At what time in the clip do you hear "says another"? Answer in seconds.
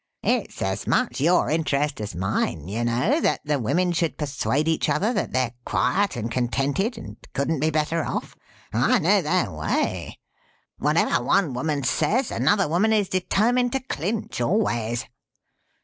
11.83-12.67